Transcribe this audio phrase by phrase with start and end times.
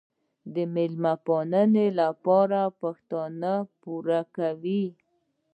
[0.53, 3.41] د میلمه پالنې لپاره پښتون
[3.81, 4.05] پور
[4.37, 4.85] کوي.